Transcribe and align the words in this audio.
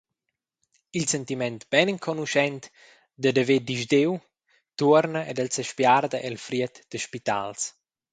Il 0.97 1.03
sentiment 1.11 1.61
beinenconuschent 1.71 2.63
dad 3.21 3.37
haver 3.41 3.61
disdiu 3.69 4.11
tuorna 4.77 5.21
ed 5.31 5.37
el 5.43 5.49
sespiarda 5.53 6.17
el 6.27 6.37
fried 6.45 6.73
da 6.89 6.97
spitals. 7.05 7.61